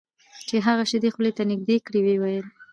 [0.67, 2.45] هغه چې شیدې خولې ته نږدې کړې ویې ویل: